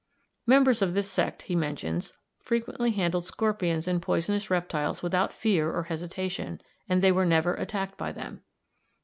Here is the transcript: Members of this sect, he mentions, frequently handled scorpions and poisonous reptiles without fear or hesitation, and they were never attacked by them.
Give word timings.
Members 0.47 0.81
of 0.81 0.95
this 0.95 1.11
sect, 1.11 1.43
he 1.43 1.55
mentions, 1.55 2.13
frequently 2.39 2.89
handled 2.89 3.23
scorpions 3.23 3.87
and 3.87 4.01
poisonous 4.01 4.49
reptiles 4.49 5.03
without 5.03 5.31
fear 5.31 5.71
or 5.71 5.83
hesitation, 5.83 6.59
and 6.89 7.03
they 7.03 7.11
were 7.11 7.23
never 7.23 7.53
attacked 7.53 7.99
by 7.99 8.11
them. 8.11 8.41